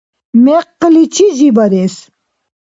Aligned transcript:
Мекъличи 0.43 1.27
жибарес 1.37 1.95